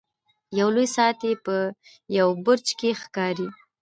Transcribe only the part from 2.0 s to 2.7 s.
یوه برج